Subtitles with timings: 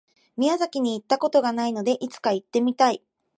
[0.35, 3.03] 宮崎に行った事がないので、いつか行ってみたい。